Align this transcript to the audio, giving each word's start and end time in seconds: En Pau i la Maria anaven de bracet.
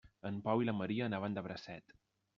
En 0.29 0.39
Pau 0.47 0.63
i 0.63 0.67
la 0.69 0.75
Maria 0.79 1.05
anaven 1.11 1.37
de 1.39 1.47
bracet. 1.49 1.99